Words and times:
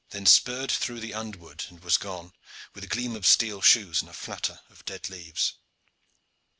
then 0.09 0.25
spurred 0.25 0.71
through 0.71 0.99
the 0.99 1.13
underwood 1.13 1.63
and 1.69 1.83
was 1.83 1.97
gone, 1.99 2.33
with 2.73 2.83
a 2.83 2.87
gleam 2.87 3.15
of 3.15 3.23
steel 3.23 3.61
shoes 3.61 4.01
and 4.01 4.15
flutter 4.15 4.59
of 4.71 4.83
dead 4.83 5.07
leaves. 5.11 5.53